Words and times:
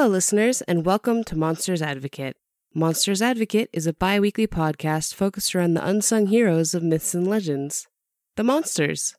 Hello, 0.00 0.12
listeners, 0.12 0.62
and 0.62 0.86
welcome 0.86 1.22
to 1.24 1.36
Monsters 1.36 1.82
Advocate. 1.82 2.34
Monsters 2.72 3.20
Advocate 3.20 3.68
is 3.70 3.86
a 3.86 3.92
bi 3.92 4.18
weekly 4.18 4.46
podcast 4.46 5.12
focused 5.12 5.54
around 5.54 5.74
the 5.74 5.86
unsung 5.86 6.28
heroes 6.28 6.72
of 6.72 6.82
myths 6.82 7.14
and 7.14 7.28
legends 7.28 7.86
the 8.34 8.42
monsters. 8.42 9.14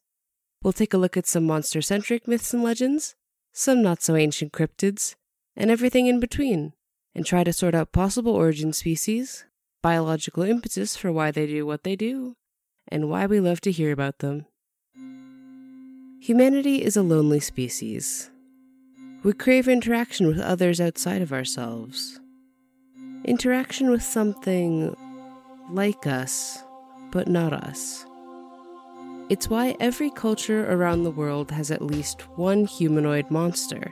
We'll 0.63 0.73
take 0.73 0.91
a 0.95 0.97
look 0.97 1.15
at 1.15 1.27
some 1.27 1.45
monster 1.45 1.83
centric 1.83 2.27
myths 2.27 2.51
and 2.51 2.63
legends, 2.63 3.13
some 3.53 3.83
not 3.83 4.01
so 4.01 4.15
ancient 4.15 4.53
cryptids, 4.53 5.13
and 5.55 5.69
everything 5.69 6.07
in 6.07 6.19
between, 6.19 6.73
and 7.13 7.27
try 7.27 7.43
to 7.43 7.53
sort 7.53 7.75
out 7.75 7.91
possible 7.91 8.33
origin 8.33 8.73
species, 8.73 9.45
biological 9.83 10.41
impetus 10.41 10.97
for 10.97 11.11
why 11.11 11.29
they 11.29 11.45
do 11.45 11.63
what 11.63 11.83
they 11.83 11.95
do, 11.95 12.35
and 12.87 13.07
why 13.07 13.27
we 13.27 13.39
love 13.39 13.61
to 13.61 13.71
hear 13.71 13.91
about 13.91 14.17
them. 14.17 14.47
Humanity 16.21 16.81
is 16.81 16.97
a 16.97 17.03
lonely 17.03 17.39
species. 17.39 18.31
We 19.23 19.33
crave 19.33 19.67
interaction 19.67 20.25
with 20.25 20.39
others 20.39 20.81
outside 20.81 21.21
of 21.21 21.31
ourselves. 21.31 22.19
Interaction 23.23 23.91
with 23.91 24.01
something 24.01 24.97
like 25.69 26.07
us, 26.07 26.63
but 27.11 27.27
not 27.27 27.53
us. 27.53 28.03
It's 29.29 29.47
why 29.47 29.75
every 29.79 30.09
culture 30.09 30.65
around 30.73 31.03
the 31.03 31.11
world 31.11 31.51
has 31.51 31.69
at 31.69 31.83
least 31.83 32.21
one 32.35 32.65
humanoid 32.65 33.29
monster. 33.29 33.91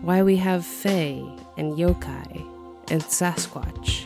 Why 0.00 0.22
we 0.22 0.36
have 0.36 0.64
Fae 0.64 1.22
and 1.58 1.76
yokai 1.76 2.42
and 2.90 3.02
Sasquatch. 3.02 4.04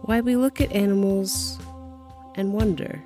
Why 0.00 0.22
we 0.22 0.34
look 0.34 0.62
at 0.62 0.72
animals 0.72 1.58
and 2.36 2.54
wonder 2.54 3.02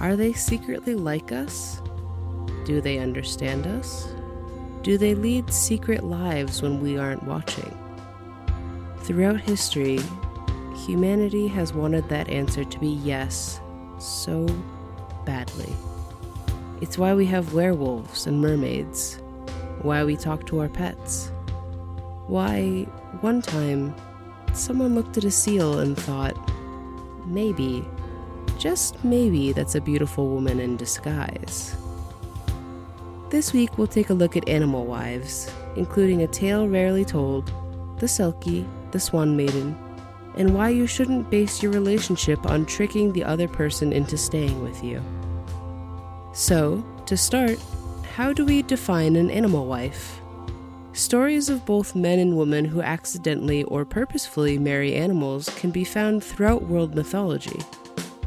are 0.00 0.16
they 0.16 0.34
secretly 0.34 0.94
like 0.94 1.32
us? 1.32 1.80
Do 2.66 2.82
they 2.82 2.98
understand 2.98 3.66
us? 3.66 4.06
Do 4.86 4.96
they 4.96 5.16
lead 5.16 5.52
secret 5.52 6.04
lives 6.04 6.62
when 6.62 6.80
we 6.80 6.96
aren't 6.96 7.24
watching? 7.24 7.76
Throughout 8.98 9.40
history, 9.40 9.98
humanity 10.86 11.48
has 11.48 11.72
wanted 11.72 12.08
that 12.08 12.28
answer 12.28 12.62
to 12.62 12.78
be 12.78 12.90
yes 12.90 13.60
so 13.98 14.46
badly. 15.24 15.72
It's 16.80 16.96
why 16.96 17.14
we 17.14 17.26
have 17.26 17.52
werewolves 17.52 18.28
and 18.28 18.40
mermaids, 18.40 19.18
why 19.82 20.04
we 20.04 20.16
talk 20.16 20.46
to 20.46 20.60
our 20.60 20.68
pets, 20.68 21.32
why 22.28 22.86
one 23.22 23.42
time 23.42 23.92
someone 24.54 24.94
looked 24.94 25.18
at 25.18 25.24
a 25.24 25.32
seal 25.32 25.80
and 25.80 25.98
thought, 25.98 26.36
maybe, 27.26 27.84
just 28.56 29.02
maybe, 29.02 29.52
that's 29.52 29.74
a 29.74 29.80
beautiful 29.80 30.28
woman 30.28 30.60
in 30.60 30.76
disguise. 30.76 31.76
This 33.28 33.52
week, 33.52 33.76
we'll 33.76 33.88
take 33.88 34.10
a 34.10 34.14
look 34.14 34.36
at 34.36 34.48
animal 34.48 34.86
wives, 34.86 35.50
including 35.74 36.22
a 36.22 36.28
tale 36.28 36.68
rarely 36.68 37.04
told, 37.04 37.46
the 37.98 38.06
Selkie, 38.06 38.64
the 38.92 39.00
Swan 39.00 39.36
Maiden, 39.36 39.76
and 40.36 40.54
why 40.54 40.68
you 40.68 40.86
shouldn't 40.86 41.28
base 41.28 41.60
your 41.60 41.72
relationship 41.72 42.46
on 42.46 42.66
tricking 42.66 43.12
the 43.12 43.24
other 43.24 43.48
person 43.48 43.92
into 43.92 44.16
staying 44.16 44.62
with 44.62 44.84
you. 44.84 45.02
So, 46.32 46.84
to 47.06 47.16
start, 47.16 47.58
how 48.14 48.32
do 48.32 48.44
we 48.44 48.62
define 48.62 49.16
an 49.16 49.30
animal 49.30 49.66
wife? 49.66 50.20
Stories 50.92 51.48
of 51.48 51.66
both 51.66 51.96
men 51.96 52.20
and 52.20 52.36
women 52.36 52.64
who 52.64 52.80
accidentally 52.80 53.64
or 53.64 53.84
purposefully 53.84 54.56
marry 54.56 54.94
animals 54.94 55.48
can 55.56 55.72
be 55.72 55.82
found 55.82 56.22
throughout 56.22 56.62
world 56.62 56.94
mythology, 56.94 57.60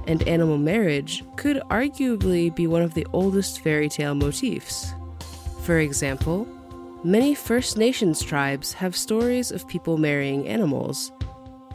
and 0.10 0.28
animal 0.28 0.58
marriage 0.58 1.24
could 1.36 1.58
arguably 1.70 2.54
be 2.54 2.66
one 2.66 2.82
of 2.82 2.96
the 2.96 3.06
oldest 3.14 3.62
fairy 3.62 3.88
tale 3.88 4.16
motifs. 4.16 4.92
For 5.62 5.78
example, 5.78 6.48
many 7.04 7.36
First 7.36 7.78
Nations 7.78 8.20
tribes 8.24 8.74
have 8.74 8.96
stories 8.98 9.52
of 9.52 9.68
people 9.68 9.98
marrying 9.98 10.48
animals, 10.48 11.12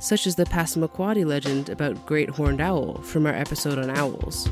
such 0.01 0.27
as 0.27 0.35
the 0.35 0.47
Passamaquoddy 0.47 1.25
legend 1.25 1.69
about 1.69 2.05
Great 2.07 2.29
Horned 2.29 2.61
Owl 2.61 2.95
from 3.03 3.25
our 3.25 3.33
episode 3.33 3.79
on 3.79 3.89
owls. 3.89 4.49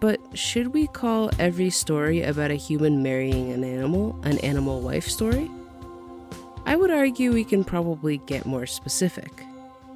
But 0.00 0.18
should 0.32 0.68
we 0.68 0.86
call 0.86 1.30
every 1.38 1.68
story 1.68 2.22
about 2.22 2.50
a 2.50 2.54
human 2.54 3.02
marrying 3.02 3.52
an 3.52 3.64
animal 3.64 4.18
an 4.22 4.38
animal 4.38 4.80
wife 4.80 5.06
story? 5.06 5.50
I 6.64 6.74
would 6.74 6.90
argue 6.90 7.34
we 7.34 7.44
can 7.44 7.64
probably 7.64 8.16
get 8.16 8.46
more 8.46 8.64
specific. 8.64 9.44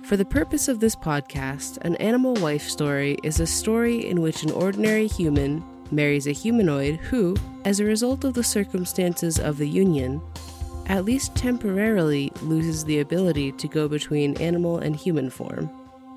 For 0.04 0.18
the 0.18 0.24
purpose 0.26 0.68
of 0.68 0.80
this 0.80 0.94
podcast, 0.94 1.78
an 1.78 1.96
animal 1.96 2.34
wife 2.34 2.68
story 2.68 3.16
is 3.22 3.40
a 3.40 3.46
story 3.46 4.06
in 4.06 4.20
which 4.20 4.42
an 4.42 4.50
ordinary 4.50 5.06
human 5.06 5.64
marries 5.90 6.26
a 6.26 6.32
humanoid 6.32 6.96
who, 6.96 7.34
as 7.64 7.80
a 7.80 7.86
result 7.86 8.22
of 8.24 8.34
the 8.34 8.44
circumstances 8.44 9.40
of 9.40 9.56
the 9.56 9.68
union, 9.68 10.20
at 10.86 11.06
least 11.06 11.34
temporarily 11.34 12.30
loses 12.42 12.84
the 12.84 13.00
ability 13.00 13.52
to 13.52 13.66
go 13.66 13.88
between 13.88 14.36
animal 14.42 14.76
and 14.76 14.94
human 14.94 15.30
form. 15.30 15.70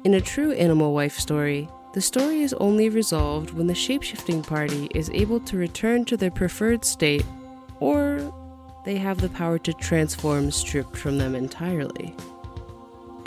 In 0.04 0.16
a 0.16 0.22
true 0.22 0.52
animal 0.52 0.94
wife 0.94 1.18
story, 1.18 1.70
the 1.94 2.02
story 2.02 2.42
is 2.42 2.54
only 2.56 2.90
resolved 2.90 3.52
when 3.52 3.68
the 3.68 3.74
shapeshifting 3.74 4.46
party 4.46 4.90
is 4.96 5.10
able 5.12 5.40
to 5.40 5.56
return 5.56 6.04
to 6.06 6.18
their 6.18 6.30
preferred 6.30 6.84
state 6.84 7.26
or 7.80 8.34
they 8.84 8.98
have 8.98 9.22
the 9.22 9.30
power 9.30 9.58
to 9.60 9.72
transform 9.72 10.52
stripped 10.52 10.98
from 10.98 11.18
them 11.18 11.36
entirely. 11.36 12.14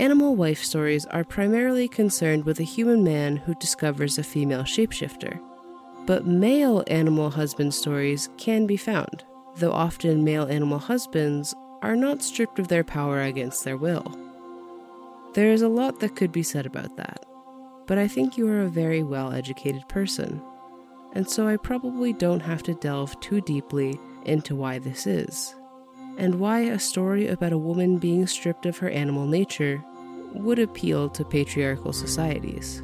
Animal 0.00 0.34
wife 0.34 0.65
stories 0.65 1.05
are 1.05 1.25
primarily 1.25 1.87
concerned 1.87 2.47
with 2.47 2.59
a 2.59 2.62
human 2.62 3.05
man 3.05 3.37
who 3.37 3.55
discovers 3.56 4.16
a 4.16 4.22
female 4.22 4.62
shapeshifter. 4.62 5.38
But 6.06 6.25
male 6.27 6.83
animal 6.87 7.28
husband 7.28 7.75
stories 7.75 8.31
can 8.39 8.66
be 8.66 8.78
found, 8.78 9.25
though 9.56 9.72
often 9.72 10.25
male 10.25 10.47
animal 10.47 10.78
husbands 10.78 11.55
are 11.83 11.97
not 11.97 12.22
stripped 12.22 12.59
of 12.59 12.69
their 12.69 12.83
power 12.83 13.21
against 13.21 13.62
their 13.62 13.77
will. 13.77 14.10
There 15.34 15.53
is 15.53 15.60
a 15.60 15.69
lot 15.69 16.00
that 16.00 16.16
could 16.16 16.33
be 16.33 16.43
said 16.43 16.65
about 16.65 16.97
that, 16.97 17.27
but 17.87 17.99
I 17.99 18.09
think 18.09 18.39
you 18.39 18.49
are 18.49 18.62
a 18.62 18.71
very 18.71 19.03
well 19.03 19.34
educated 19.34 19.87
person, 19.87 20.41
and 21.12 21.28
so 21.28 21.47
I 21.47 21.59
probably 21.59 22.15
don't 22.15 22.41
have 22.41 22.62
to 22.62 22.75
delve 22.77 23.21
too 23.21 23.43
deeply 23.43 24.00
into 24.25 24.56
why 24.56 24.78
this 24.78 25.06
is, 25.06 25.55
and 26.16 26.41
why 26.41 26.60
a 26.60 26.78
story 26.78 27.28
about 27.28 27.53
a 27.53 27.59
woman 27.59 27.99
being 27.99 28.27
stripped 28.27 28.65
of 28.65 28.78
her 28.78 28.89
animal 28.89 29.27
nature 29.27 29.84
would 30.35 30.59
appeal 30.59 31.09
to 31.11 31.25
patriarchal 31.25 31.93
societies. 31.93 32.83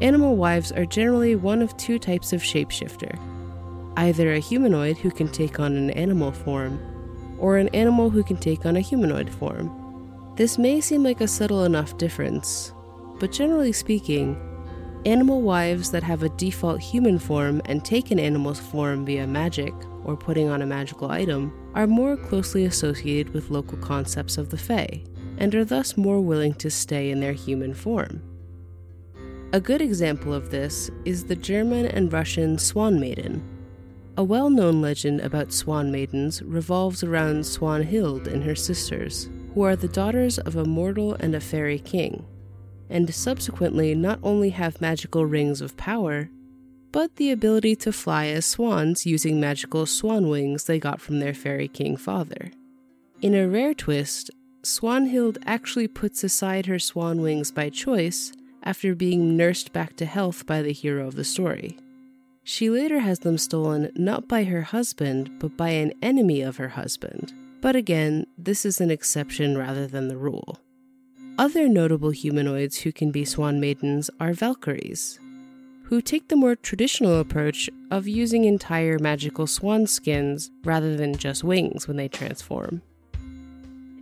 Animal 0.00 0.36
wives 0.36 0.72
are 0.72 0.84
generally 0.84 1.36
one 1.36 1.62
of 1.62 1.76
two 1.76 1.98
types 1.98 2.32
of 2.32 2.42
shapeshifter 2.42 3.18
either 3.96 4.32
a 4.32 4.38
humanoid 4.38 4.96
who 4.96 5.10
can 5.10 5.28
take 5.28 5.60
on 5.60 5.76
an 5.76 5.90
animal 5.90 6.32
form, 6.32 6.80
or 7.38 7.58
an 7.58 7.68
animal 7.74 8.08
who 8.08 8.24
can 8.24 8.38
take 8.38 8.64
on 8.64 8.76
a 8.76 8.80
humanoid 8.80 9.28
form. 9.28 9.70
This 10.36 10.56
may 10.56 10.80
seem 10.80 11.02
like 11.02 11.20
a 11.20 11.28
subtle 11.28 11.64
enough 11.64 11.98
difference, 11.98 12.72
but 13.20 13.32
generally 13.32 13.72
speaking, 13.72 14.34
animal 15.04 15.42
wives 15.42 15.90
that 15.90 16.02
have 16.02 16.22
a 16.22 16.30
default 16.30 16.80
human 16.80 17.18
form 17.18 17.60
and 17.66 17.84
take 17.84 18.10
an 18.10 18.18
animal's 18.18 18.60
form 18.60 19.04
via 19.04 19.26
magic 19.26 19.74
or 20.04 20.16
putting 20.16 20.48
on 20.48 20.62
a 20.62 20.66
magical 20.66 21.10
item 21.10 21.52
are 21.74 21.86
more 21.86 22.16
closely 22.16 22.64
associated 22.64 23.34
with 23.34 23.50
local 23.50 23.78
concepts 23.78 24.38
of 24.38 24.50
the 24.50 24.58
Fae 24.58 25.02
and 25.42 25.56
are 25.56 25.64
thus 25.64 25.96
more 25.96 26.20
willing 26.20 26.54
to 26.54 26.70
stay 26.70 27.10
in 27.10 27.18
their 27.18 27.32
human 27.32 27.74
form. 27.74 28.22
A 29.52 29.60
good 29.60 29.82
example 29.82 30.32
of 30.32 30.50
this 30.50 30.88
is 31.04 31.24
the 31.24 31.34
German 31.34 31.86
and 31.86 32.12
Russian 32.12 32.56
Swan 32.58 33.00
Maiden. 33.00 33.42
A 34.16 34.22
well 34.22 34.48
known 34.48 34.80
legend 34.80 35.20
about 35.20 35.52
swan 35.52 35.90
maidens 35.90 36.42
revolves 36.42 37.02
around 37.02 37.44
Swanhild 37.44 38.28
and 38.28 38.44
her 38.44 38.54
sisters, 38.54 39.28
who 39.52 39.62
are 39.62 39.74
the 39.74 39.88
daughters 39.88 40.38
of 40.38 40.54
a 40.54 40.64
mortal 40.64 41.14
and 41.14 41.34
a 41.34 41.40
fairy 41.40 41.80
king, 41.80 42.24
and 42.88 43.12
subsequently 43.12 43.96
not 43.96 44.20
only 44.22 44.50
have 44.50 44.80
magical 44.80 45.26
rings 45.26 45.60
of 45.60 45.76
power, 45.76 46.30
but 46.92 47.16
the 47.16 47.32
ability 47.32 47.74
to 47.74 47.92
fly 47.92 48.26
as 48.26 48.46
swans 48.46 49.06
using 49.06 49.40
magical 49.40 49.86
swan 49.86 50.28
wings 50.28 50.64
they 50.64 50.78
got 50.78 51.00
from 51.00 51.18
their 51.18 51.34
fairy 51.34 51.68
king 51.68 51.96
father. 51.96 52.52
In 53.22 53.34
a 53.34 53.48
rare 53.48 53.74
twist, 53.74 54.30
Swanhild 54.64 55.38
actually 55.44 55.88
puts 55.88 56.22
aside 56.22 56.66
her 56.66 56.78
swan 56.78 57.20
wings 57.20 57.50
by 57.50 57.68
choice 57.68 58.32
after 58.62 58.94
being 58.94 59.36
nursed 59.36 59.72
back 59.72 59.96
to 59.96 60.04
health 60.04 60.46
by 60.46 60.62
the 60.62 60.72
hero 60.72 61.08
of 61.08 61.16
the 61.16 61.24
story. 61.24 61.76
She 62.44 62.70
later 62.70 63.00
has 63.00 63.20
them 63.20 63.38
stolen 63.38 63.90
not 63.96 64.28
by 64.28 64.44
her 64.44 64.62
husband, 64.62 65.30
but 65.40 65.56
by 65.56 65.70
an 65.70 65.92
enemy 66.00 66.42
of 66.42 66.58
her 66.58 66.68
husband. 66.68 67.32
But 67.60 67.74
again, 67.74 68.26
this 68.38 68.64
is 68.64 68.80
an 68.80 68.90
exception 68.90 69.58
rather 69.58 69.88
than 69.88 70.06
the 70.06 70.16
rule. 70.16 70.58
Other 71.38 71.68
notable 71.68 72.10
humanoids 72.10 72.78
who 72.78 72.92
can 72.92 73.10
be 73.10 73.24
swan 73.24 73.58
maidens 73.58 74.10
are 74.20 74.32
Valkyries, 74.32 75.18
who 75.84 76.00
take 76.00 76.28
the 76.28 76.36
more 76.36 76.54
traditional 76.54 77.18
approach 77.18 77.68
of 77.90 78.06
using 78.06 78.44
entire 78.44 78.98
magical 78.98 79.48
swan 79.48 79.88
skins 79.88 80.50
rather 80.64 80.96
than 80.96 81.16
just 81.16 81.42
wings 81.42 81.88
when 81.88 81.96
they 81.96 82.08
transform. 82.08 82.82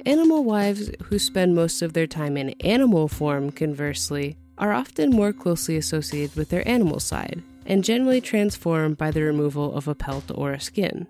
Animal 0.07 0.45
wives 0.45 0.91
who 1.05 1.19
spend 1.19 1.55
most 1.55 1.83
of 1.83 1.93
their 1.93 2.07
time 2.07 2.37
in 2.37 2.51
animal 2.61 3.07
form, 3.07 3.51
conversely, 3.51 4.37
are 4.57 4.73
often 4.73 5.11
more 5.11 5.33
closely 5.33 5.77
associated 5.77 6.37
with 6.37 6.49
their 6.49 6.67
animal 6.67 7.01
side 7.01 7.43
and 7.67 7.85
generally 7.85 8.21
transform 8.21 8.95
by 8.95 9.11
the 9.11 9.23
removal 9.23 9.75
of 9.75 9.87
a 9.87 9.95
pelt 9.95 10.31
or 10.35 10.53
a 10.53 10.61
skin. 10.61 11.07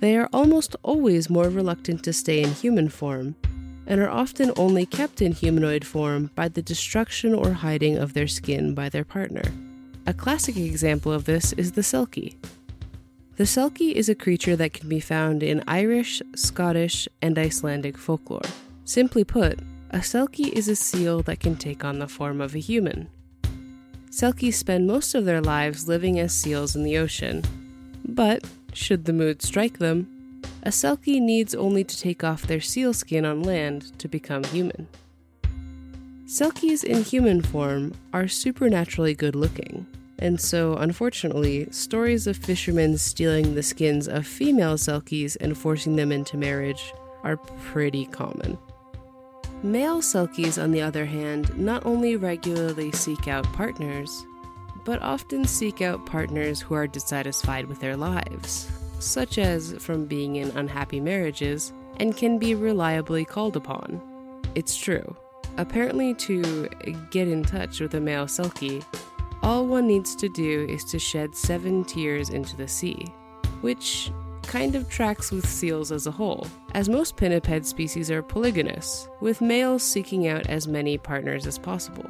They 0.00 0.16
are 0.16 0.28
almost 0.32 0.74
always 0.82 1.28
more 1.28 1.48
reluctant 1.48 2.02
to 2.04 2.12
stay 2.12 2.42
in 2.42 2.52
human 2.52 2.88
form, 2.88 3.36
and 3.86 4.00
are 4.00 4.10
often 4.10 4.50
only 4.56 4.86
kept 4.86 5.20
in 5.20 5.32
humanoid 5.32 5.84
form 5.84 6.30
by 6.34 6.48
the 6.48 6.62
destruction 6.62 7.34
or 7.34 7.52
hiding 7.52 7.98
of 7.98 8.14
their 8.14 8.28
skin 8.28 8.74
by 8.74 8.88
their 8.88 9.04
partner. 9.04 9.42
A 10.06 10.14
classic 10.14 10.56
example 10.56 11.12
of 11.12 11.26
this 11.26 11.52
is 11.52 11.72
the 11.72 11.82
Selkie. 11.82 12.34
The 13.36 13.44
Selkie 13.44 13.92
is 13.92 14.10
a 14.10 14.14
creature 14.14 14.56
that 14.56 14.74
can 14.74 14.90
be 14.90 15.00
found 15.00 15.42
in 15.42 15.64
Irish, 15.66 16.20
Scottish, 16.36 17.08
and 17.22 17.38
Icelandic 17.38 17.96
folklore. 17.96 18.42
Simply 18.84 19.24
put, 19.24 19.58
a 19.90 19.98
Selkie 19.98 20.52
is 20.52 20.68
a 20.68 20.76
seal 20.76 21.22
that 21.22 21.40
can 21.40 21.56
take 21.56 21.82
on 21.82 21.98
the 21.98 22.06
form 22.06 22.42
of 22.42 22.54
a 22.54 22.58
human. 22.58 23.08
Selkies 24.10 24.54
spend 24.54 24.86
most 24.86 25.14
of 25.14 25.24
their 25.24 25.40
lives 25.40 25.88
living 25.88 26.18
as 26.18 26.34
seals 26.34 26.76
in 26.76 26.82
the 26.82 26.98
ocean, 26.98 27.42
but 28.04 28.44
should 28.74 29.06
the 29.06 29.14
mood 29.14 29.40
strike 29.40 29.78
them, 29.78 30.42
a 30.62 30.68
Selkie 30.68 31.18
needs 31.18 31.54
only 31.54 31.84
to 31.84 31.98
take 31.98 32.22
off 32.22 32.42
their 32.42 32.60
seal 32.60 32.92
skin 32.92 33.24
on 33.24 33.42
land 33.42 33.98
to 33.98 34.08
become 34.08 34.44
human. 34.44 34.88
Selkies 36.26 36.84
in 36.84 37.02
human 37.02 37.40
form 37.40 37.94
are 38.12 38.28
supernaturally 38.28 39.14
good 39.14 39.34
looking, 39.34 39.86
and 40.22 40.40
so, 40.40 40.76
unfortunately, 40.76 41.66
stories 41.72 42.28
of 42.28 42.36
fishermen 42.36 42.96
stealing 42.96 43.56
the 43.56 43.62
skins 43.62 44.06
of 44.06 44.24
female 44.24 44.74
Selkies 44.74 45.36
and 45.40 45.58
forcing 45.58 45.96
them 45.96 46.12
into 46.12 46.36
marriage 46.36 46.94
are 47.24 47.36
pretty 47.36 48.06
common. 48.06 48.56
Male 49.64 50.00
Selkies, 50.00 50.62
on 50.62 50.70
the 50.70 50.80
other 50.80 51.04
hand, 51.04 51.58
not 51.58 51.84
only 51.84 52.14
regularly 52.14 52.92
seek 52.92 53.26
out 53.26 53.52
partners, 53.52 54.24
but 54.84 55.02
often 55.02 55.44
seek 55.44 55.82
out 55.82 56.06
partners 56.06 56.60
who 56.60 56.76
are 56.76 56.86
dissatisfied 56.86 57.66
with 57.66 57.80
their 57.80 57.96
lives, 57.96 58.70
such 59.00 59.38
as 59.38 59.74
from 59.80 60.06
being 60.06 60.36
in 60.36 60.56
unhappy 60.56 61.00
marriages, 61.00 61.72
and 61.96 62.16
can 62.16 62.38
be 62.38 62.54
reliably 62.54 63.24
called 63.24 63.56
upon. 63.56 64.00
It's 64.54 64.76
true. 64.76 65.16
Apparently, 65.56 66.14
to 66.14 66.68
get 67.10 67.26
in 67.26 67.42
touch 67.42 67.80
with 67.80 67.94
a 67.94 68.00
male 68.00 68.26
Selkie, 68.26 68.84
all 69.42 69.66
one 69.66 69.86
needs 69.86 70.14
to 70.16 70.28
do 70.28 70.66
is 70.68 70.84
to 70.84 70.98
shed 70.98 71.34
seven 71.34 71.84
tears 71.84 72.30
into 72.30 72.56
the 72.56 72.68
sea, 72.68 73.06
which 73.60 74.12
kind 74.42 74.74
of 74.74 74.88
tracks 74.88 75.30
with 75.30 75.48
seals 75.48 75.90
as 75.90 76.06
a 76.06 76.10
whole, 76.10 76.46
as 76.74 76.88
most 76.88 77.16
pinniped 77.16 77.66
species 77.66 78.10
are 78.10 78.22
polygynous, 78.22 79.08
with 79.20 79.40
males 79.40 79.82
seeking 79.82 80.28
out 80.28 80.46
as 80.46 80.68
many 80.68 80.98
partners 80.98 81.46
as 81.46 81.58
possible. 81.58 82.08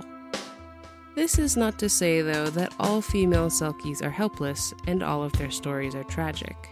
This 1.15 1.39
is 1.39 1.57
not 1.57 1.79
to 1.79 1.89
say, 1.89 2.23
though, 2.23 2.47
that 2.47 2.73
all 2.81 3.03
female 3.03 3.49
Selkies 3.49 4.03
are 4.03 4.11
helpless 4.11 4.73
and 4.87 5.03
all 5.03 5.23
of 5.23 5.33
their 5.33 5.51
stories 5.51 5.95
are 5.95 6.05
tragic. 6.05 6.71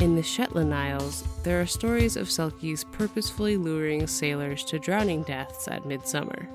In 0.00 0.14
the 0.14 0.22
Shetland 0.22 0.74
Isles, 0.74 1.24
there 1.42 1.60
are 1.60 1.66
stories 1.66 2.16
of 2.16 2.28
Selkies 2.28 2.84
purposefully 2.92 3.56
luring 3.56 4.06
sailors 4.06 4.64
to 4.64 4.78
drowning 4.78 5.22
deaths 5.22 5.68
at 5.68 5.86
midsummer. 5.86 6.48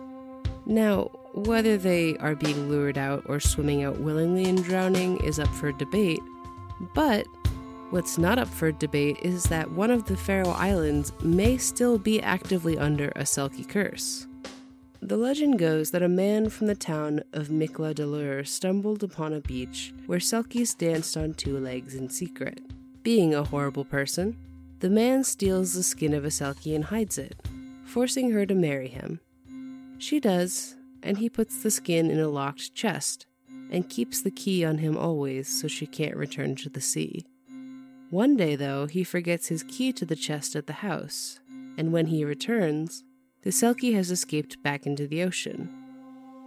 Now, 0.65 1.11
whether 1.33 1.77
they 1.77 2.15
are 2.17 2.35
being 2.35 2.69
lured 2.69 2.97
out 2.97 3.23
or 3.25 3.39
swimming 3.39 3.83
out 3.83 3.99
willingly 3.99 4.45
and 4.45 4.63
drowning 4.63 5.17
is 5.23 5.39
up 5.39 5.53
for 5.55 5.71
debate, 5.71 6.21
but 6.93 7.27
what's 7.89 8.17
not 8.17 8.39
up 8.39 8.47
for 8.47 8.71
debate 8.71 9.17
is 9.21 9.43
that 9.45 9.71
one 9.71 9.91
of 9.91 10.05
the 10.05 10.17
Faroe 10.17 10.51
Islands 10.51 11.11
may 11.21 11.57
still 11.57 11.97
be 11.97 12.21
actively 12.21 12.77
under 12.77 13.09
a 13.09 13.23
Selkie 13.23 13.67
curse. 13.67 14.27
The 15.01 15.17
legend 15.17 15.59
goes 15.59 15.91
that 15.91 16.01
a 16.01 16.07
man 16.07 16.49
from 16.49 16.67
the 16.67 16.75
town 16.75 17.23
of 17.33 17.49
Mikladalur 17.49 18.47
stumbled 18.47 19.03
upon 19.03 19.33
a 19.33 19.41
beach 19.41 19.93
where 20.05 20.19
Selkies 20.19 20.77
danced 20.77 21.17
on 21.17 21.33
two 21.33 21.59
legs 21.59 21.93
in 21.93 22.09
secret. 22.09 22.61
Being 23.03 23.35
a 23.35 23.43
horrible 23.43 23.83
person, 23.83 24.37
the 24.79 24.89
man 24.89 25.23
steals 25.23 25.73
the 25.73 25.83
skin 25.83 26.13
of 26.13 26.23
a 26.23 26.29
Selkie 26.29 26.73
and 26.73 26.85
hides 26.85 27.17
it, 27.17 27.35
forcing 27.83 28.31
her 28.31 28.45
to 28.45 28.55
marry 28.55 28.87
him. 28.87 29.19
She 29.97 30.21
does, 30.21 30.77
and 31.03 31.17
he 31.17 31.29
puts 31.29 31.61
the 31.61 31.71
skin 31.71 32.09
in 32.09 32.19
a 32.19 32.27
locked 32.27 32.73
chest 32.73 33.27
and 33.71 33.89
keeps 33.89 34.21
the 34.21 34.31
key 34.31 34.63
on 34.63 34.77
him 34.77 34.97
always 34.97 35.47
so 35.47 35.67
she 35.67 35.85
can't 35.85 36.15
return 36.15 36.55
to 36.55 36.69
the 36.69 36.81
sea. 36.81 37.25
One 38.09 38.37
day, 38.37 38.55
though, 38.55 38.85
he 38.85 39.03
forgets 39.03 39.47
his 39.47 39.63
key 39.63 39.91
to 39.93 40.05
the 40.05 40.15
chest 40.15 40.55
at 40.55 40.67
the 40.67 40.73
house, 40.73 41.39
and 41.77 41.91
when 41.91 42.07
he 42.07 42.23
returns, 42.23 43.03
the 43.41 43.49
Selkie 43.49 43.95
has 43.95 44.11
escaped 44.11 44.61
back 44.61 44.85
into 44.85 45.07
the 45.07 45.23
ocean. 45.23 45.69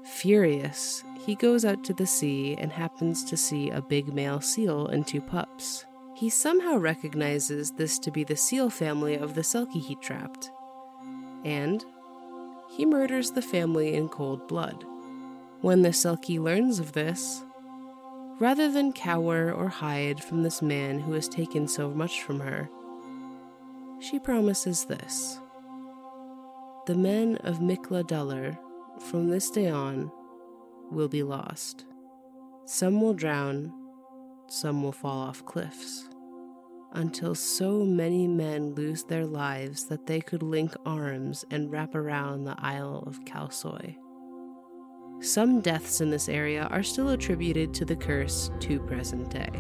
Furious, 0.05 1.03
he 1.27 1.35
goes 1.35 1.65
out 1.65 1.83
to 1.85 1.93
the 1.93 2.07
sea 2.07 2.55
and 2.59 2.71
happens 2.71 3.25
to 3.25 3.37
see 3.37 3.71
a 3.71 3.83
big 3.83 4.15
male 4.15 4.41
seal 4.41 4.87
and 4.87 5.05
two 5.05 5.21
pups. 5.21 5.85
He 6.15 6.31
somehow 6.31 6.77
recognizes 6.77 7.73
this 7.73 7.99
to 7.99 8.13
be 8.13 8.23
the 8.23 8.37
seal 8.37 8.71
family 8.71 9.17
of 9.17 9.35
the 9.35 9.43
Selkie 9.43 9.85
he 9.85 9.97
trapped. 9.97 10.51
And 11.45 11.85
he 12.69 12.85
murders 12.85 13.31
the 13.31 13.43
family 13.43 13.95
in 13.95 14.09
cold 14.09 14.47
blood. 14.49 14.85
When 15.61 15.83
the 15.83 15.91
Selkie 15.91 16.41
learns 16.41 16.79
of 16.79 16.93
this, 16.93 17.43
rather 18.39 18.71
than 18.71 18.93
cower 18.93 19.53
or 19.53 19.69
hide 19.69 20.23
from 20.23 20.43
this 20.43 20.61
man 20.61 21.01
who 21.01 21.13
has 21.13 21.29
taken 21.29 21.67
so 21.69 21.91
much 21.91 22.23
from 22.23 22.41
her, 22.41 22.69
she 24.01 24.19
promises 24.19 24.85
this. 24.85 25.39
The 26.87 26.95
men 26.95 27.37
of 27.39 27.59
Mikladalur, 27.59 28.59
from 29.01 29.31
this 29.31 29.51
day 29.51 29.69
on, 29.69 30.13
will 30.91 31.09
be 31.09 31.23
lost. 31.23 31.85
Some 32.65 33.01
will 33.01 33.15
drown, 33.15 33.73
some 34.49 34.83
will 34.83 34.93
fall 34.93 35.19
off 35.19 35.45
cliffs, 35.45 36.09
until 36.97 37.35
so 37.35 37.85
many 37.85 38.27
men 38.27 38.75
lose 38.75 39.05
their 39.05 39.27
lives 39.27 39.85
that 39.85 40.07
they 40.07 40.21
could 40.21 40.43
link 40.43 40.75
arms 40.85 41.45
and 41.51 41.71
wrap 41.71 41.95
around 41.95 42.45
the 42.45 42.57
Isle 42.59 43.05
of 43.07 43.25
Kalsoy. 43.25 43.97
Some 45.21 45.61
deaths 45.61 46.01
in 46.01 46.11
this 46.11 46.29
area 46.29 46.65
are 46.71 46.83
still 46.83 47.11
attributed 47.11 47.73
to 47.75 47.85
the 47.85 47.97
curse 47.97 48.51
to 48.61 48.81
present 48.81 49.31
day. 49.31 49.51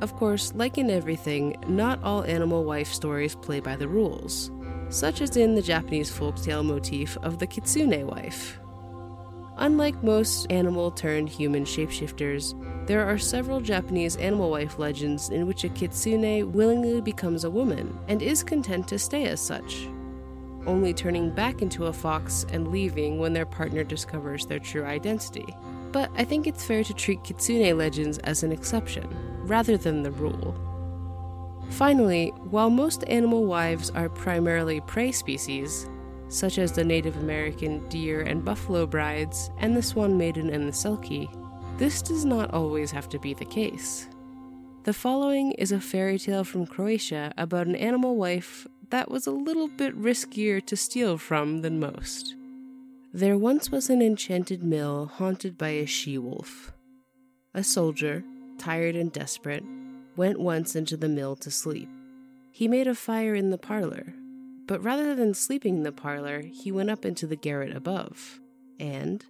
Of 0.00 0.14
course, 0.14 0.52
like 0.54 0.78
in 0.78 0.90
everything, 0.90 1.56
not 1.66 2.02
all 2.04 2.22
animal 2.22 2.64
wife 2.64 2.92
stories 2.92 3.34
play 3.34 3.58
by 3.58 3.74
the 3.74 3.88
rules, 3.88 4.52
such 4.90 5.20
as 5.20 5.36
in 5.36 5.54
the 5.54 5.62
Japanese 5.62 6.10
folktale 6.10 6.64
motif 6.64 7.16
of 7.18 7.38
the 7.38 7.46
kitsune 7.46 8.06
wife, 8.06 8.60
Unlike 9.60 10.04
most 10.04 10.46
animal 10.50 10.92
turned 10.92 11.28
human 11.28 11.64
shapeshifters, 11.64 12.54
there 12.86 13.04
are 13.04 13.18
several 13.18 13.60
Japanese 13.60 14.14
animal 14.16 14.50
wife 14.52 14.78
legends 14.78 15.30
in 15.30 15.48
which 15.48 15.64
a 15.64 15.68
kitsune 15.68 16.52
willingly 16.52 17.00
becomes 17.00 17.42
a 17.42 17.50
woman 17.50 17.98
and 18.06 18.22
is 18.22 18.44
content 18.44 18.86
to 18.86 19.00
stay 19.00 19.24
as 19.24 19.40
such, 19.40 19.88
only 20.64 20.94
turning 20.94 21.30
back 21.30 21.60
into 21.60 21.86
a 21.86 21.92
fox 21.92 22.46
and 22.52 22.68
leaving 22.68 23.18
when 23.18 23.32
their 23.32 23.46
partner 23.46 23.82
discovers 23.82 24.46
their 24.46 24.60
true 24.60 24.84
identity. 24.84 25.46
But 25.90 26.08
I 26.16 26.22
think 26.22 26.46
it's 26.46 26.64
fair 26.64 26.84
to 26.84 26.94
treat 26.94 27.24
kitsune 27.24 27.76
legends 27.76 28.18
as 28.18 28.44
an 28.44 28.52
exception, 28.52 29.08
rather 29.42 29.76
than 29.76 30.04
the 30.04 30.12
rule. 30.12 30.54
Finally, 31.70 32.28
while 32.50 32.70
most 32.70 33.02
animal 33.08 33.44
wives 33.44 33.90
are 33.90 34.08
primarily 34.08 34.80
prey 34.82 35.10
species, 35.10 35.88
such 36.28 36.58
as 36.58 36.72
the 36.72 36.84
Native 36.84 37.16
American 37.16 37.86
deer 37.88 38.22
and 38.22 38.44
buffalo 38.44 38.86
brides, 38.86 39.50
and 39.58 39.76
the 39.76 39.82
swan 39.82 40.16
maiden 40.16 40.50
and 40.50 40.68
the 40.68 40.72
selkie, 40.72 41.28
this 41.78 42.02
does 42.02 42.24
not 42.24 42.52
always 42.52 42.90
have 42.90 43.08
to 43.10 43.18
be 43.18 43.34
the 43.34 43.44
case. 43.44 44.08
The 44.84 44.92
following 44.92 45.52
is 45.52 45.72
a 45.72 45.80
fairy 45.80 46.18
tale 46.18 46.44
from 46.44 46.66
Croatia 46.66 47.32
about 47.36 47.66
an 47.66 47.76
animal 47.76 48.16
wife 48.16 48.66
that 48.90 49.10
was 49.10 49.26
a 49.26 49.30
little 49.30 49.68
bit 49.68 49.96
riskier 50.00 50.64
to 50.64 50.76
steal 50.76 51.18
from 51.18 51.62
than 51.62 51.78
most. 51.78 52.34
There 53.12 53.38
once 53.38 53.70
was 53.70 53.90
an 53.90 54.02
enchanted 54.02 54.62
mill 54.62 55.06
haunted 55.06 55.56
by 55.56 55.70
a 55.70 55.86
she 55.86 56.18
wolf. 56.18 56.72
A 57.54 57.62
soldier, 57.64 58.24
tired 58.58 58.96
and 58.96 59.12
desperate, 59.12 59.64
went 60.16 60.40
once 60.40 60.74
into 60.74 60.96
the 60.96 61.08
mill 61.08 61.36
to 61.36 61.50
sleep. 61.50 61.88
He 62.50 62.66
made 62.66 62.86
a 62.86 62.94
fire 62.94 63.34
in 63.34 63.50
the 63.50 63.58
parlor, 63.58 64.14
but 64.68 64.84
rather 64.84 65.14
than 65.14 65.32
sleeping 65.32 65.78
in 65.78 65.82
the 65.82 65.90
parlor, 65.90 66.42
he 66.42 66.70
went 66.70 66.90
up 66.90 67.06
into 67.06 67.26
the 67.26 67.36
garret 67.36 67.74
above, 67.74 68.38
and, 68.78 69.24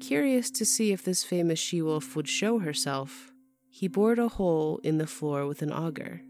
curious 0.00 0.50
to 0.50 0.66
see 0.66 0.90
if 0.92 1.04
this 1.04 1.22
famous 1.22 1.60
she 1.60 1.80
wolf 1.80 2.16
would 2.16 2.28
show 2.28 2.58
herself, 2.58 3.32
he 3.70 3.86
bored 3.86 4.18
a 4.18 4.26
hole 4.26 4.80
in 4.82 4.98
the 4.98 5.06
floor 5.06 5.46
with 5.46 5.62
an 5.62 5.72
auger, 5.72 6.22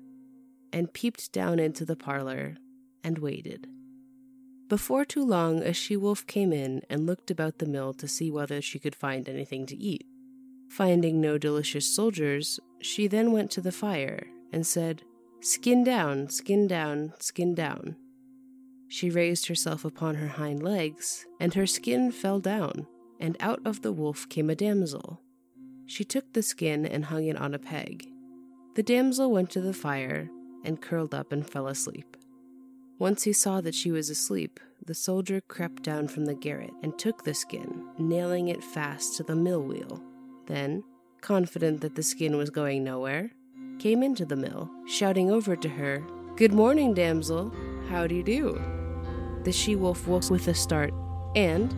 and 0.75 0.93
peeped 0.93 1.33
down 1.33 1.59
into 1.59 1.87
the 1.87 1.97
parlor 1.97 2.59
and 3.03 3.19
waited. 3.19 3.67
Before 4.69 5.07
too 5.07 5.25
long, 5.25 5.63
a 5.63 5.73
she 5.73 5.97
wolf 5.97 6.27
came 6.27 6.53
in 6.53 6.83
and 6.91 7.07
looked 7.07 7.31
about 7.31 7.59
the 7.59 7.67
mill 7.67 7.95
to 7.95 8.07
see 8.07 8.31
whether 8.31 8.61
she 8.61 8.79
could 8.79 8.95
find 8.95 9.27
anything 9.27 9.65
to 9.67 9.77
eat. 9.77 10.05
Finding 10.69 11.19
no 11.19 11.39
delicious 11.39 11.87
soldiers, 11.87 12.61
she 12.83 13.09
then 13.09 13.33
went 13.33 13.51
to 13.53 13.63
the 13.63 13.73
fire 13.73 14.27
and 14.53 14.67
said, 14.67 15.03
Skin 15.41 15.83
down, 15.83 16.29
skin 16.29 16.69
down, 16.69 17.15
skin 17.19 17.55
down. 17.55 17.97
She 18.93 19.09
raised 19.09 19.47
herself 19.47 19.85
upon 19.85 20.17
her 20.17 20.27
hind 20.27 20.65
legs, 20.65 21.25
and 21.39 21.55
her 21.55 21.67
skin 21.67 22.11
fell 22.11 22.41
down, 22.41 22.89
and 23.21 23.37
out 23.39 23.61
of 23.65 23.83
the 23.83 23.93
wolf 23.93 24.29
came 24.29 24.51
a 24.51 24.57
damsel. 24.57 25.21
She 25.87 26.03
took 26.03 26.33
the 26.33 26.43
skin 26.43 26.85
and 26.85 27.05
hung 27.05 27.25
it 27.27 27.37
on 27.37 27.55
a 27.55 27.59
peg. 27.61 28.09
The 28.75 28.83
damsel 28.83 29.31
went 29.31 29.49
to 29.51 29.61
the 29.61 29.73
fire 29.73 30.29
and 30.65 30.83
curled 30.83 31.15
up 31.15 31.31
and 31.31 31.49
fell 31.49 31.69
asleep. 31.69 32.17
Once 32.99 33.23
he 33.23 33.33
saw 33.33 33.61
that 33.61 33.77
she 33.77 33.93
was 33.93 34.11
asleep, 34.11 34.59
the 34.85 34.95
soldier 34.95 35.41
crept 35.41 35.85
down 35.85 36.09
from 36.09 36.25
the 36.25 36.35
garret 36.35 36.73
and 36.83 36.99
took 36.99 37.23
the 37.23 37.33
skin, 37.33 37.87
nailing 37.97 38.49
it 38.49 38.65
fast 38.65 39.17
to 39.17 39.23
the 39.23 39.37
mill 39.37 39.63
wheel. 39.63 40.03
Then, 40.47 40.83
confident 41.21 41.81
that 41.83 41.95
the 41.95 42.03
skin 42.03 42.37
was 42.37 42.51
going 42.51 42.83
nowhere, 42.83 43.31
came 43.79 44.03
into 44.03 44.25
the 44.25 44.37
mill, 44.37 44.69
shouting 44.89 45.31
over 45.31 45.55
to 45.55 45.69
her, 45.69 46.03
Good 46.35 46.53
morning, 46.53 46.93
damsel. 46.93 47.55
How 47.89 48.09
do 48.09 48.17
you 48.17 48.23
do? 48.25 48.80
The 49.45 49.53
she 49.53 49.77
wolf 49.77 50.07
woke 50.07 50.31
with 50.31 50.49
a 50.49 50.55
start, 50.55 50.93
and, 51.35 51.75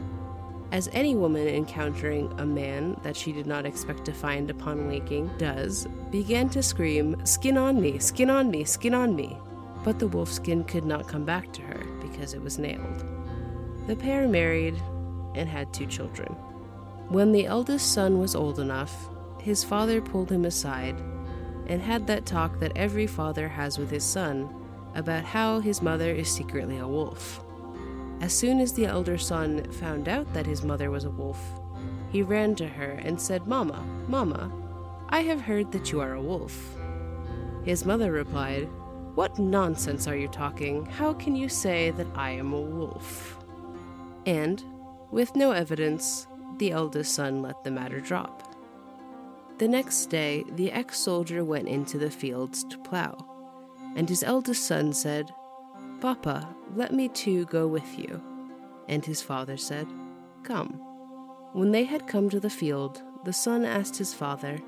as 0.73 0.89
any 0.93 1.15
woman 1.15 1.47
encountering 1.47 2.33
a 2.39 2.47
man 2.47 2.97
that 3.03 3.17
she 3.17 3.31
did 3.31 3.47
not 3.47 3.67
expect 3.67 4.05
to 4.07 4.13
find 4.13 4.51
upon 4.51 4.89
waking 4.89 5.31
does, 5.39 5.87
began 6.11 6.49
to 6.51 6.63
scream, 6.63 7.15
Skin 7.25 7.59
on 7.59 7.81
me, 7.81 7.99
skin 7.99 8.31
on 8.31 8.51
me, 8.51 8.65
skin 8.65 8.95
on 8.95 9.15
me. 9.15 9.37
But 9.85 9.99
the 9.99 10.09
wolf 10.09 10.33
skin 10.33 10.65
could 10.65 10.85
not 10.85 11.09
come 11.09 11.25
back 11.25 11.53
to 11.53 11.63
her 11.63 11.85
because 12.01 12.35
it 12.35 12.43
was 12.43 12.59
nailed. 12.59 13.05
The 13.87 13.97
pair 13.97 14.27
married 14.29 14.81
and 15.35 15.49
had 15.49 15.73
two 15.73 15.87
children. 15.87 16.33
When 17.09 17.33
the 17.33 17.47
eldest 17.47 17.93
son 17.93 18.19
was 18.19 18.35
old 18.35 18.59
enough, 18.59 19.09
his 19.41 19.65
father 19.65 20.01
pulled 20.01 20.31
him 20.31 20.45
aside 20.45 20.97
and 21.67 21.83
had 21.83 22.07
that 22.07 22.27
talk 22.27 22.59
that 22.61 22.77
every 22.77 23.07
father 23.07 23.49
has 23.49 23.79
with 23.79 23.91
his 23.91 24.05
son 24.05 24.49
about 24.95 25.25
how 25.25 25.61
his 25.61 25.83
mother 25.83 26.11
is 26.11 26.31
secretly 26.31 26.79
a 26.79 26.87
wolf. 26.87 27.45
As 28.23 28.33
soon 28.33 28.61
as 28.61 28.73
the 28.73 28.87
elder 28.87 29.19
son 29.19 29.65
found 29.73 30.09
out 30.09 30.33
that 30.33 30.47
his 30.47 30.63
mother 30.63 30.93
was 30.93 31.05
a 31.05 31.11
wolf, 31.11 31.41
he 32.13 32.23
ran 32.23 32.55
to 32.55 32.69
her 32.69 32.93
and 32.93 33.21
said, 33.21 33.49
Mama, 33.49 33.85
Mama, 34.07 34.51
I 35.09 35.23
have 35.23 35.41
heard 35.41 35.73
that 35.73 35.91
you 35.91 36.01
are 36.01 36.15
a 36.15 36.23
wolf. 36.23 36.77
His 37.65 37.85
mother 37.85 38.13
replied, 38.13 38.69
What 39.17 39.41
nonsense 39.41 40.07
are 40.07 40.17
you 40.17 40.29
talking? 40.29 40.87
How 40.87 41.13
can 41.15 41.35
you 41.35 41.49
say 41.49 41.91
that 41.91 42.07
I 42.15 42.31
am 42.31 42.53
a 42.53 42.61
wolf? 42.61 43.39
And, 44.25 44.63
with 45.11 45.35
no 45.35 45.51
evidence, 45.51 46.29
the 46.59 46.71
eldest 46.71 47.17
son 47.17 47.43
let 47.43 47.65
the 47.65 47.73
matter 47.73 47.99
drop. 47.99 48.55
The 49.59 49.67
next 49.67 50.07
day, 50.07 50.45
the 50.55 50.71
ex 50.71 50.97
soldier 50.97 51.45
went 51.45 51.67
into 51.67 51.99
the 51.99 52.11
fields 52.11 52.63
to 52.65 52.79
plow, 52.79 53.17
and 53.97 54.09
his 54.09 54.23
eldest 54.23 54.65
son 54.65 54.93
said, 54.93 55.33
Papa, 56.03 56.49
let 56.75 56.93
me 56.93 57.07
too 57.07 57.45
go 57.45 57.69
with 57.69 57.97
you. 57.97 58.21
And 58.89 59.05
his 59.05 59.23
father 59.23 59.57
said, 59.57 59.87
Come. 60.43 60.81
When 61.53 61.71
they 61.71 61.85
had 61.85 62.09
come 62.09 62.29
to 62.31 62.41
the 62.41 62.51
field, 62.51 63.01
the 63.25 63.33
son 63.33 63.65
asked 63.65 63.99
his 63.99 64.13
father, 64.13 64.61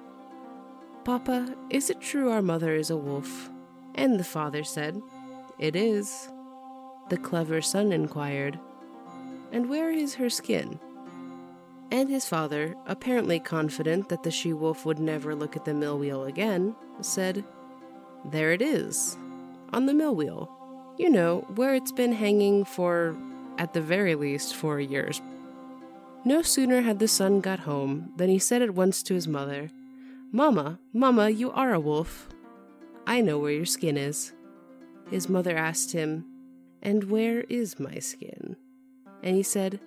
Papa, 1.02 1.56
is 1.70 1.90
it 1.90 2.00
true 2.00 2.30
our 2.30 2.40
mother 2.40 2.76
is 2.76 2.90
a 2.90 2.96
wolf? 2.96 3.50
And 3.96 4.16
the 4.16 4.22
father 4.22 4.62
said, 4.62 5.02
It 5.58 5.74
is. 5.74 6.28
The 7.08 7.16
clever 7.16 7.60
son 7.60 7.90
inquired, 7.90 8.60
And 9.50 9.68
where 9.68 9.90
is 9.90 10.14
her 10.14 10.30
skin? 10.30 10.78
And 11.90 12.08
his 12.08 12.26
father, 12.26 12.76
apparently 12.86 13.40
confident 13.40 14.08
that 14.08 14.22
the 14.22 14.30
she 14.30 14.52
wolf 14.52 14.86
would 14.86 15.00
never 15.00 15.34
look 15.34 15.56
at 15.56 15.64
the 15.64 15.74
mill 15.74 15.98
wheel 15.98 16.26
again, 16.26 16.76
said, 17.00 17.42
There 18.24 18.52
it 18.52 18.62
is, 18.62 19.16
on 19.72 19.86
the 19.86 19.94
mill 19.94 20.14
wheel. 20.14 20.60
You 20.96 21.10
know, 21.10 21.40
where 21.56 21.74
it's 21.74 21.90
been 21.90 22.12
hanging 22.12 22.64
for, 22.64 23.16
at 23.58 23.72
the 23.72 23.80
very 23.80 24.14
least, 24.14 24.54
four 24.54 24.78
years. 24.78 25.20
No 26.24 26.40
sooner 26.40 26.82
had 26.82 27.00
the 27.00 27.08
son 27.08 27.40
got 27.40 27.60
home 27.60 28.12
than 28.16 28.30
he 28.30 28.38
said 28.38 28.62
at 28.62 28.74
once 28.74 29.02
to 29.04 29.14
his 29.14 29.26
mother, 29.26 29.70
Mamma, 30.30 30.78
Mamma, 30.92 31.30
you 31.30 31.50
are 31.50 31.74
a 31.74 31.80
wolf. 31.80 32.28
I 33.08 33.20
know 33.20 33.38
where 33.38 33.52
your 33.52 33.66
skin 33.66 33.96
is. 33.96 34.32
His 35.10 35.28
mother 35.28 35.56
asked 35.56 35.92
him, 35.92 36.24
And 36.80 37.10
where 37.10 37.40
is 37.42 37.80
my 37.80 37.98
skin? 37.98 38.56
And 39.22 39.34
he 39.34 39.42
said, 39.42 39.80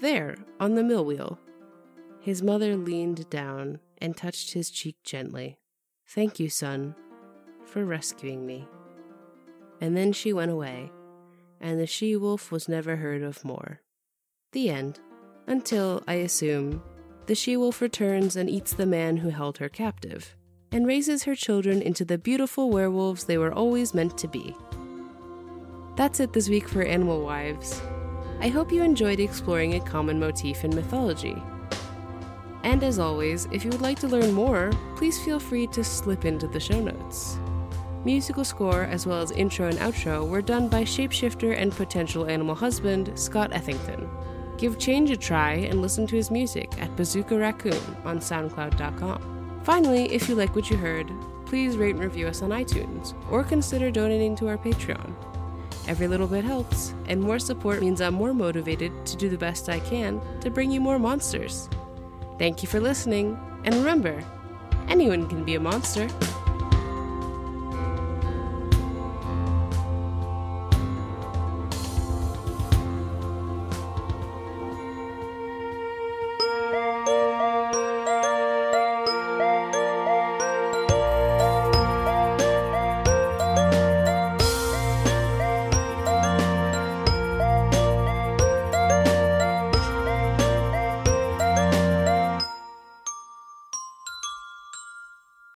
There, 0.00 0.36
on 0.60 0.74
the 0.74 0.84
mill 0.84 1.06
wheel. 1.06 1.38
His 2.20 2.42
mother 2.42 2.76
leaned 2.76 3.30
down 3.30 3.80
and 3.96 4.14
touched 4.14 4.52
his 4.52 4.70
cheek 4.70 4.96
gently. 5.04 5.58
Thank 6.06 6.38
you, 6.38 6.50
son, 6.50 6.94
for 7.64 7.84
rescuing 7.84 8.46
me 8.46 8.68
and 9.80 9.96
then 9.96 10.12
she 10.12 10.32
went 10.32 10.50
away, 10.50 10.90
and 11.60 11.80
the 11.80 11.86
she 11.86 12.16
wolf 12.16 12.52
was 12.52 12.68
never 12.68 12.96
heard 12.96 13.22
of 13.22 13.44
more. 13.44 13.80
The 14.52 14.70
end. 14.70 15.00
Until, 15.46 16.02
I 16.06 16.14
assume, 16.14 16.82
the 17.26 17.34
she 17.34 17.56
wolf 17.56 17.80
returns 17.80 18.36
and 18.36 18.48
eats 18.48 18.72
the 18.72 18.86
man 18.86 19.16
who 19.18 19.30
held 19.30 19.58
her 19.58 19.68
captive, 19.68 20.36
and 20.72 20.86
raises 20.86 21.24
her 21.24 21.34
children 21.34 21.82
into 21.82 22.04
the 22.04 22.18
beautiful 22.18 22.70
werewolves 22.70 23.24
they 23.24 23.38
were 23.38 23.52
always 23.52 23.94
meant 23.94 24.16
to 24.18 24.28
be. 24.28 24.54
That's 25.96 26.20
it 26.20 26.32
this 26.32 26.48
week 26.48 26.68
for 26.68 26.82
Animal 26.82 27.22
Wives. 27.22 27.80
I 28.40 28.48
hope 28.48 28.72
you 28.72 28.82
enjoyed 28.82 29.20
exploring 29.20 29.74
a 29.74 29.80
common 29.80 30.18
motif 30.18 30.64
in 30.64 30.74
mythology. 30.74 31.42
And 32.62 32.82
as 32.82 32.98
always, 32.98 33.46
if 33.52 33.64
you 33.64 33.70
would 33.70 33.82
like 33.82 33.98
to 34.00 34.08
learn 34.08 34.32
more, 34.32 34.70
please 34.96 35.22
feel 35.22 35.40
free 35.40 35.66
to 35.68 35.84
slip 35.84 36.24
into 36.24 36.46
the 36.46 36.60
show 36.60 36.80
notes. 36.80 37.38
Musical 38.04 38.44
score 38.44 38.84
as 38.84 39.06
well 39.06 39.20
as 39.20 39.30
intro 39.32 39.68
and 39.68 39.78
outro 39.78 40.26
were 40.26 40.40
done 40.40 40.68
by 40.68 40.82
shapeshifter 40.82 41.54
and 41.56 41.70
potential 41.72 42.26
animal 42.26 42.54
husband 42.54 43.12
Scott 43.14 43.52
Ethington. 43.52 44.08
Give 44.56 44.78
Change 44.78 45.10
a 45.10 45.16
try 45.16 45.52
and 45.52 45.82
listen 45.82 46.06
to 46.06 46.16
his 46.16 46.30
music 46.30 46.70
at 46.80 46.94
Bazooka 46.96 47.36
Raccoon 47.36 47.96
on 48.04 48.18
SoundCloud.com. 48.18 49.60
Finally, 49.64 50.12
if 50.12 50.28
you 50.28 50.34
like 50.34 50.54
what 50.56 50.70
you 50.70 50.78
heard, 50.78 51.10
please 51.44 51.76
rate 51.76 51.94
and 51.94 52.04
review 52.04 52.26
us 52.26 52.40
on 52.40 52.50
iTunes 52.50 53.14
or 53.30 53.44
consider 53.44 53.90
donating 53.90 54.34
to 54.36 54.48
our 54.48 54.56
Patreon. 54.56 55.14
Every 55.86 56.08
little 56.08 56.26
bit 56.26 56.44
helps, 56.44 56.94
and 57.06 57.20
more 57.20 57.38
support 57.38 57.80
means 57.80 58.00
I'm 58.00 58.14
more 58.14 58.32
motivated 58.32 59.04
to 59.06 59.16
do 59.16 59.28
the 59.28 59.36
best 59.36 59.68
I 59.68 59.80
can 59.80 60.20
to 60.40 60.50
bring 60.50 60.70
you 60.70 60.80
more 60.80 60.98
monsters. 60.98 61.68
Thank 62.38 62.62
you 62.62 62.68
for 62.68 62.80
listening, 62.80 63.38
and 63.64 63.74
remember, 63.74 64.22
anyone 64.88 65.28
can 65.28 65.44
be 65.44 65.56
a 65.56 65.60
monster. 65.60 66.08